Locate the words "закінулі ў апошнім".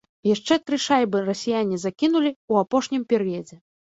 1.85-3.07